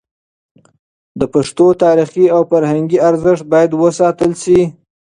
د 1.19 1.21
پښتو 1.33 1.65
تاریخي 1.83 2.25
او 2.35 2.41
فرهنګي 2.51 2.97
ارزښت 3.09 3.43
باید 3.53 3.71
وساتل 3.83 4.31
شي. 4.43 4.61